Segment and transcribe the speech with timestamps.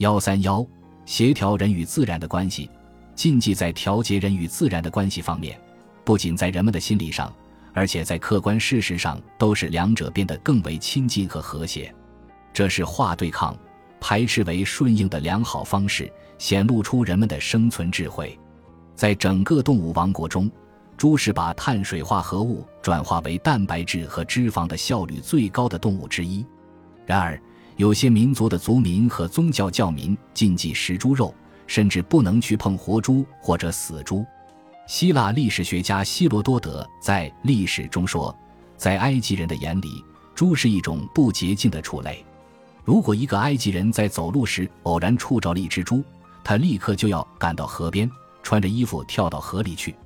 [0.00, 0.66] 幺三幺，
[1.04, 2.70] 协调人与自然的关系。
[3.14, 5.60] 禁忌在调节人与自然的关系方面，
[6.04, 7.30] 不仅在人们的心理上，
[7.74, 11.94] 而且在客观事实上，都使两者变得更为亲近和和谐。
[12.50, 13.54] 这是化对抗、
[14.00, 18.38] 排斥为顺应的良好方式，显露出人们的生存智慧。
[18.94, 20.50] 在整个动物王国中，
[20.96, 26.42] 猪是把碳水化合物转化为蛋白质和脂肪的效率最高的动物之一。
[27.04, 27.38] 然而，
[27.80, 31.34] 有些民族的族民和宗教教民禁忌食猪肉，
[31.66, 34.22] 甚至不能去碰活猪或者死猪。
[34.86, 38.38] 希腊历史学家希罗多德在历史中说，
[38.76, 40.04] 在埃及人的眼里，
[40.34, 42.22] 猪是一种不洁净的畜类。
[42.84, 46.04] 如果一个埃及人在走路时偶然触着了一只猪，
[46.44, 48.10] 他立刻就要赶到河边，
[48.42, 49.96] 穿着衣服跳到河里去。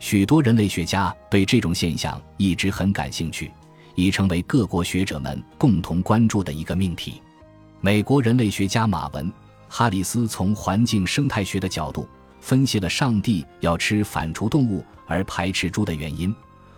[0.00, 3.52] 许多人类学家对这种现象一直很感兴趣。
[3.94, 7.20] 已成为各国学者们共同关注的一个命题。
[7.80, 9.26] 美国人类学家马文·
[9.68, 12.08] 哈里斯从环境生态学的角度
[12.40, 16.34] 分析了上帝要吃反刍动物而排斥猪的原因。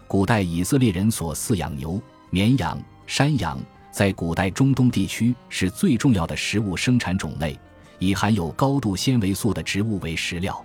[0.07, 3.59] 古代以色列人所饲养牛、绵羊、山羊，
[3.91, 7.59] 在古代中东地区是最重要的食物生产种类，
[7.99, 10.65] 以含有高度纤维素的植物为食料。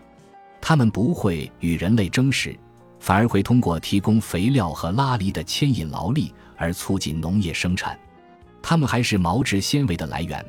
[0.61, 2.57] 它们不会与人类争食。
[2.99, 7.97] 反而会通过提供肥料和拉犁的牵引劳力而促进农业生产。
[8.61, 10.45] 它们还是毛质纤维的来源，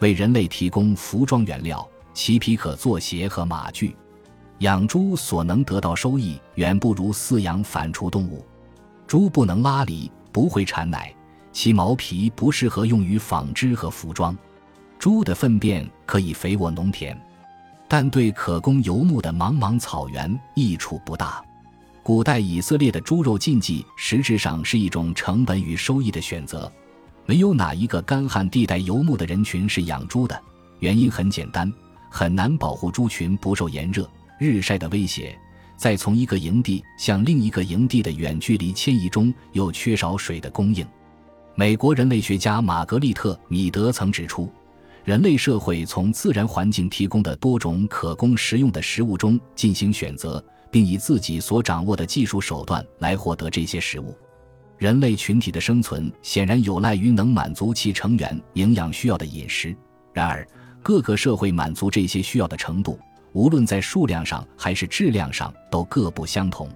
[0.00, 3.96] 为人类提供服装原料，其皮可做鞋和马具。
[4.58, 8.46] 养猪所能得到收益远不如饲养反刍动物。
[9.06, 11.12] 猪不能拉犁，不会产奶，
[11.52, 14.36] 其毛皮不适合用于纺织和服装。
[14.98, 17.18] 猪的粪便可以肥沃农田，
[17.88, 21.44] 但对可供游牧的茫茫草原益处不大。
[22.04, 26.70] 古代以色列的猪肉禁忌实质上是一种成本与收益的选择。
[27.24, 30.38] 没有哪一个干旱地带游牧的人群是养猪的，
[30.80, 31.72] 原因很简单：
[32.10, 34.06] 很难保护猪群不受炎热、
[34.38, 35.34] 日晒的威胁。
[35.78, 40.86] 在从一个营地向另一个营地的远距离迁移中，又缺少水的供应。
[41.54, 44.52] 美国人类学家玛格丽特·米德曾指出，
[45.04, 50.44] 人类社会从自然环境提供的多种可供食用的食物中进行选择。
[50.74, 54.12] 并以自己所掌握的技术手段来获得这些食物。
[54.76, 59.72] 人类群体的生存显然有赖于能满足其成员营养需要的饮食。
[60.12, 60.44] 然而，
[60.82, 62.98] 各个社会满足这些需要的程度，
[63.34, 66.68] 无论在数量上还是质量上，都各不相同。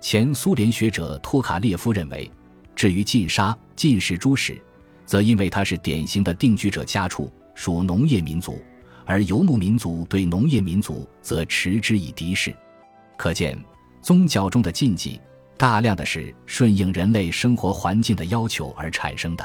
[0.00, 2.30] 前苏联学者托卡列夫认为，
[2.74, 4.58] 至于禁杀、禁食猪食，
[5.04, 8.58] 则因为它是典型的定居者家畜，属农业民族，
[9.04, 12.56] 而游牧民族对农业民族则嗤之以鼻视。
[13.16, 13.58] 可见，
[14.02, 15.20] 宗教中的禁忌
[15.56, 19.44] 大量的是顺应人类生活环境的要求而产生的。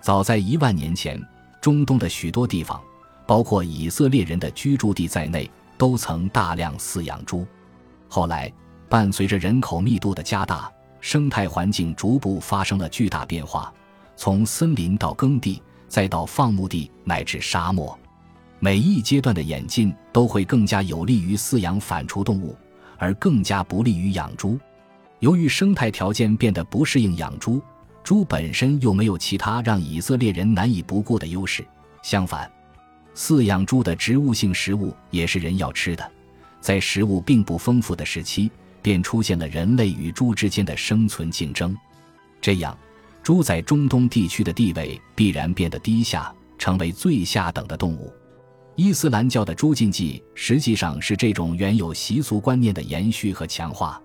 [0.00, 1.20] 早在一万年前，
[1.60, 2.80] 中东的许多地方，
[3.26, 7.46] 包括以色列人的居住地在内，都曾大量饲养猪。
[8.08, 8.52] 后来，
[8.88, 13.72] 伴随着人口密度的加大，生态环境逐步发生了巨大变化，
[14.16, 17.98] 从森林到耕地，再到放牧地乃至沙漠，
[18.60, 22.56] 每一阶段的演进都会更加有利于饲养反刍动物。
[22.98, 24.58] 而更加不利于养猪。
[25.20, 27.62] 由于生态条件变得不适应养猪，
[28.02, 31.64] 猪本身又没有其他让以色列人难以不顾的优势。
[32.02, 32.50] 相反，
[33.14, 36.12] 饲养猪的植物性食物也是人要吃的。
[36.60, 38.50] 在食物并不丰富的时期，
[38.82, 41.74] 便出现了人类与猪之间的生存竞争。
[42.40, 42.76] 这样，
[43.22, 48.12] 猪在中东地区的地位必然变得低下，成为最下等的动物。
[48.76, 54.02] 伊斯兰教的猪禁忌实际上是这种原有习俗观念的延续和强化。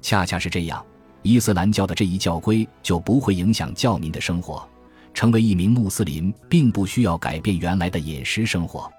[0.00, 0.84] 恰恰是这样，
[1.22, 4.68] 伊斯兰教的这一教规就不会影响教民的生活。
[5.12, 8.90] 成为一名穆斯林，并不需要改变原来的饮食生活。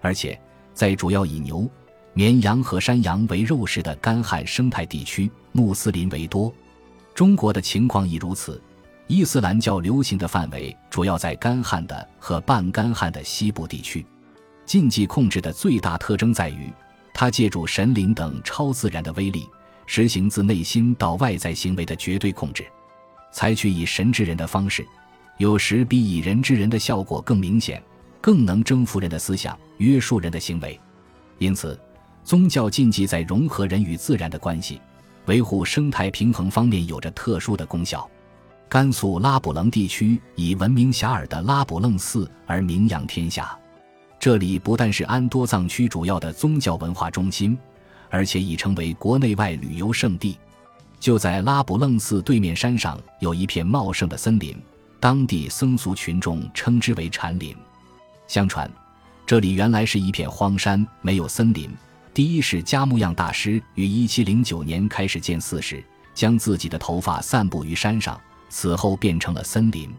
[0.00, 0.38] 而且，
[0.74, 1.68] 在主要以牛、
[2.14, 6.52] 绵羊和山羊为肉食的干旱生态地区，穆斯林为多。
[7.14, 8.60] 中国的情况亦如此。
[9.08, 14.04] 伊斯兰教流行的范围主要在干旱的和半干旱的西部地区。
[14.64, 16.72] 禁忌控制的最大特征在于，
[17.12, 19.48] 它借助神灵等超自然的威力，
[19.86, 22.64] 实行自内心到外在行为的绝对控制。
[23.32, 24.86] 采取以神之人的方式，
[25.38, 27.82] 有时比以人之人的效果更明显，
[28.20, 30.78] 更能征服人的思想，约束人的行为。
[31.38, 31.78] 因此，
[32.24, 34.80] 宗教禁忌在融合人与自然的关系、
[35.26, 38.08] 维护生态平衡方面有着特殊的功效。
[38.68, 43.58] 甘肃拉卜楞地区以闻名遐迩的拉卜楞寺而名扬天下。
[44.22, 47.58] 这里不但是安多藏区主要的宗教文化中心，
[48.08, 50.38] 而且已成为国内外旅游胜地。
[51.00, 54.56] 就在拉卜楞寺对面山上，有一片茂盛的森林，
[55.00, 57.52] 当地僧俗群众称之为禅林。
[58.28, 58.70] 相传，
[59.26, 61.68] 这里原来是一片荒山，没有森林。
[62.14, 65.82] 第一是加木样大师于1709年开始建寺时，
[66.14, 69.90] 将自己的头发散布于山上，此后变成了森林。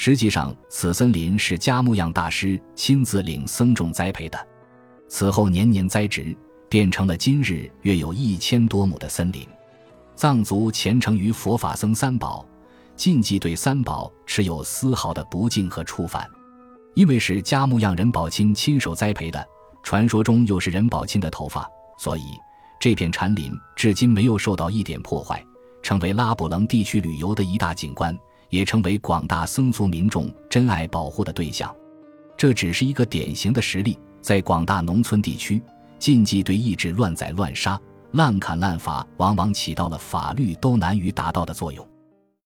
[0.00, 4.38] 实际上，此森林是加木样大师亲自领僧众栽培的，
[5.08, 6.36] 此后年年栽植，
[6.68, 9.44] 变成了今日约有一千多亩的森林。
[10.14, 12.46] 藏族虔诚于佛法僧三宝，
[12.94, 16.24] 禁忌对三宝持有丝毫的不敬和触犯。
[16.94, 19.44] 因为是加木样仁宝钦亲手栽培的，
[19.82, 21.68] 传说中又是仁宝钦的头发，
[21.98, 22.22] 所以
[22.78, 25.44] 这片禅林至今没有受到一点破坏，
[25.82, 28.16] 成为拉卜楞地区旅游的一大景观。
[28.50, 31.74] 也成为广大僧俗民众珍爱保护的对象。
[32.36, 35.62] 这只是一个典型的实例，在广大农村地区，
[35.98, 37.80] 禁忌对抑制乱宰乱杀、
[38.12, 41.87] 滥砍滥伐，往往起到了法律都难于达到的作用。